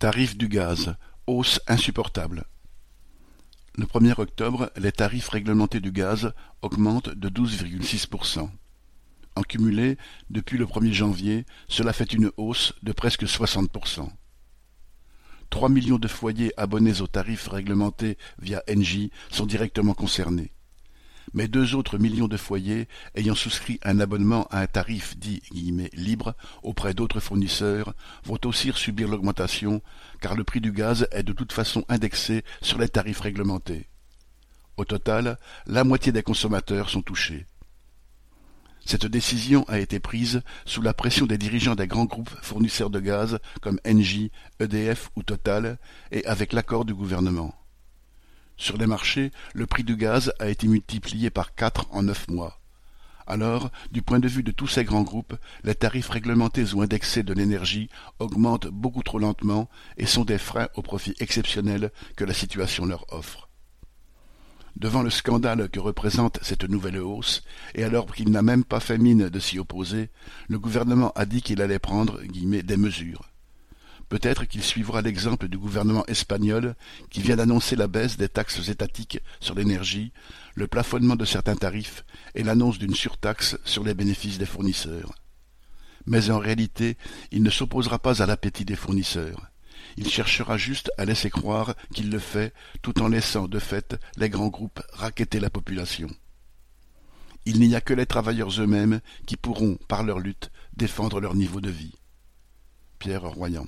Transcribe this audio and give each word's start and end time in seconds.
Tarif 0.00 0.34
du 0.38 0.48
gaz, 0.48 0.94
hausse 1.26 1.60
insupportable. 1.66 2.44
Le 3.76 3.84
1er 3.84 4.18
octobre, 4.18 4.72
les 4.78 4.92
tarifs 4.92 5.28
réglementés 5.28 5.80
du 5.80 5.92
gaz 5.92 6.32
augmentent 6.62 7.10
de 7.10 7.28
12,6%. 7.28 8.48
En 9.36 9.42
cumulé, 9.42 9.98
depuis 10.30 10.56
le 10.56 10.64
1er 10.64 10.92
janvier, 10.92 11.44
cela 11.68 11.92
fait 11.92 12.14
une 12.14 12.30
hausse 12.38 12.72
de 12.82 12.92
presque 12.92 13.24
60%. 13.24 14.08
3 15.50 15.68
millions 15.68 15.98
de 15.98 16.08
foyers 16.08 16.58
abonnés 16.58 17.02
aux 17.02 17.06
tarifs 17.06 17.48
réglementés 17.48 18.16
via 18.38 18.62
Engie 18.70 19.10
sont 19.30 19.44
directement 19.44 19.92
concernés 19.92 20.50
mais 21.34 21.48
deux 21.48 21.74
autres 21.74 21.98
millions 21.98 22.28
de 22.28 22.36
foyers 22.36 22.88
ayant 23.14 23.34
souscrit 23.34 23.78
un 23.82 24.00
abonnement 24.00 24.46
à 24.50 24.60
un 24.60 24.66
tarif 24.66 25.16
dit 25.18 25.42
libre 25.92 26.34
auprès 26.62 26.94
d'autres 26.94 27.20
fournisseurs 27.20 27.94
vont 28.24 28.38
aussi 28.44 28.72
subir 28.74 29.08
l'augmentation 29.08 29.82
car 30.20 30.36
le 30.36 30.44
prix 30.44 30.60
du 30.60 30.72
gaz 30.72 31.06
est 31.12 31.22
de 31.22 31.32
toute 31.32 31.52
façon 31.52 31.84
indexé 31.88 32.44
sur 32.60 32.78
les 32.78 32.88
tarifs 32.88 33.20
réglementés. 33.20 33.88
Au 34.76 34.84
total, 34.84 35.38
la 35.66 35.84
moitié 35.84 36.12
des 36.12 36.22
consommateurs 36.22 36.88
sont 36.88 37.02
touchés. 37.02 37.46
Cette 38.86 39.06
décision 39.06 39.64
a 39.68 39.78
été 39.78 40.00
prise 40.00 40.42
sous 40.64 40.82
la 40.82 40.94
pression 40.94 41.26
des 41.26 41.38
dirigeants 41.38 41.74
des 41.74 41.86
grands 41.86 42.06
groupes 42.06 42.34
fournisseurs 42.42 42.90
de 42.90 42.98
gaz 42.98 43.38
comme 43.60 43.78
Engie, 43.86 44.32
EDF 44.58 45.10
ou 45.16 45.22
Total 45.22 45.78
et 46.10 46.24
avec 46.24 46.52
l'accord 46.52 46.84
du 46.84 46.94
gouvernement. 46.94 47.54
Sur 48.60 48.76
les 48.76 48.86
marchés, 48.86 49.32
le 49.54 49.64
prix 49.64 49.84
du 49.84 49.96
gaz 49.96 50.34
a 50.38 50.50
été 50.50 50.68
multiplié 50.68 51.30
par 51.30 51.54
quatre 51.54 51.86
en 51.92 52.02
neuf 52.02 52.28
mois. 52.28 52.60
Alors, 53.26 53.70
du 53.90 54.02
point 54.02 54.20
de 54.20 54.28
vue 54.28 54.42
de 54.42 54.50
tous 54.50 54.66
ces 54.66 54.84
grands 54.84 55.00
groupes, 55.00 55.34
les 55.64 55.74
tarifs 55.74 56.10
réglementés 56.10 56.74
ou 56.74 56.82
indexés 56.82 57.22
de 57.22 57.32
l'énergie 57.32 57.88
augmentent 58.18 58.66
beaucoup 58.66 59.02
trop 59.02 59.18
lentement 59.18 59.70
et 59.96 60.04
sont 60.04 60.26
des 60.26 60.36
freins 60.36 60.68
au 60.74 60.82
profit 60.82 61.14
exceptionnel 61.20 61.90
que 62.16 62.24
la 62.24 62.34
situation 62.34 62.84
leur 62.84 63.10
offre. 63.14 63.48
Devant 64.76 65.02
le 65.02 65.10
scandale 65.10 65.70
que 65.70 65.80
représente 65.80 66.38
cette 66.42 66.68
nouvelle 66.68 66.98
hausse, 66.98 67.42
et 67.74 67.82
alors 67.82 68.12
qu'il 68.14 68.30
n'a 68.30 68.42
même 68.42 68.64
pas 68.64 68.80
fait 68.80 68.98
mine 68.98 69.30
de 69.30 69.38
s'y 69.40 69.58
opposer, 69.58 70.10
le 70.48 70.58
gouvernement 70.58 71.12
a 71.14 71.24
dit 71.24 71.40
qu'il 71.40 71.62
allait 71.62 71.78
prendre 71.78 72.20
des 72.20 72.76
mesures. 72.76 73.29
Peut-être 74.10 74.44
qu'il 74.44 74.64
suivra 74.64 75.02
l'exemple 75.02 75.46
du 75.46 75.56
gouvernement 75.56 76.04
espagnol 76.06 76.74
qui 77.10 77.22
vient 77.22 77.36
d'annoncer 77.36 77.76
la 77.76 77.86
baisse 77.86 78.16
des 78.16 78.28
taxes 78.28 78.68
étatiques 78.68 79.20
sur 79.38 79.54
l'énergie, 79.54 80.12
le 80.56 80.66
plafonnement 80.66 81.14
de 81.14 81.24
certains 81.24 81.54
tarifs 81.54 82.04
et 82.34 82.42
l'annonce 82.42 82.80
d'une 82.80 82.96
surtaxe 82.96 83.56
sur 83.64 83.84
les 83.84 83.94
bénéfices 83.94 84.38
des 84.38 84.46
fournisseurs. 84.46 85.12
Mais 86.06 86.28
en 86.30 86.40
réalité, 86.40 86.96
il 87.30 87.44
ne 87.44 87.50
s'opposera 87.50 88.00
pas 88.00 88.20
à 88.20 88.26
l'appétit 88.26 88.64
des 88.64 88.74
fournisseurs. 88.74 89.46
Il 89.96 90.08
cherchera 90.08 90.56
juste 90.56 90.90
à 90.98 91.04
laisser 91.04 91.30
croire 91.30 91.76
qu'il 91.94 92.10
le 92.10 92.18
fait 92.18 92.52
tout 92.82 93.00
en 93.00 93.06
laissant 93.06 93.46
de 93.46 93.60
fait 93.60 93.96
les 94.16 94.28
grands 94.28 94.48
groupes 94.48 94.82
raqueter 94.92 95.38
la 95.38 95.50
population. 95.50 96.08
Il 97.46 97.60
n'y 97.60 97.76
a 97.76 97.80
que 97.80 97.94
les 97.94 98.06
travailleurs 98.06 98.60
eux-mêmes 98.60 99.00
qui 99.26 99.36
pourront, 99.36 99.78
par 99.86 100.02
leur 100.02 100.18
lutte, 100.18 100.50
défendre 100.76 101.20
leur 101.20 101.36
niveau 101.36 101.60
de 101.60 101.70
vie. 101.70 101.94
Pierre 102.98 103.22
Royan 103.22 103.66